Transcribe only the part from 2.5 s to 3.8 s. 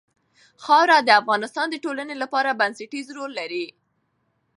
بنسټيز رول لري.